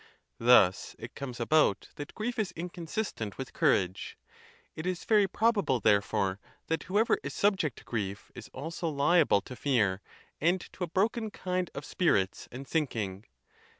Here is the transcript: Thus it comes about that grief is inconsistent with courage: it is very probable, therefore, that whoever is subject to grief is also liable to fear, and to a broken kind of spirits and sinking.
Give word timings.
Thus 0.39 0.95
it 0.97 1.13
comes 1.13 1.39
about 1.39 1.89
that 1.97 2.15
grief 2.15 2.39
is 2.39 2.51
inconsistent 2.53 3.37
with 3.37 3.53
courage: 3.53 4.17
it 4.75 4.87
is 4.87 5.05
very 5.05 5.27
probable, 5.27 5.79
therefore, 5.79 6.39
that 6.69 6.81
whoever 6.85 7.19
is 7.21 7.35
subject 7.35 7.77
to 7.77 7.83
grief 7.85 8.31
is 8.33 8.49
also 8.51 8.89
liable 8.89 9.41
to 9.41 9.55
fear, 9.55 10.01
and 10.39 10.59
to 10.73 10.83
a 10.83 10.87
broken 10.89 11.29
kind 11.29 11.69
of 11.75 11.85
spirits 11.85 12.47
and 12.51 12.67
sinking. 12.67 13.25